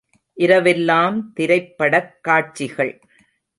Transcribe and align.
இரவெல்லாம் 0.37 1.17
திரைப்படக் 1.33 2.11
காட்சிகள்! 2.21 2.93